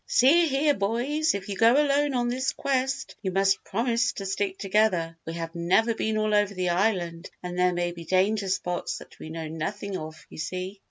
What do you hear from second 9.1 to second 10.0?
we know nothing